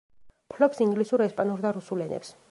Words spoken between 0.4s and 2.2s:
ფლობს ინგლისურ, ესპანურ და რუსულ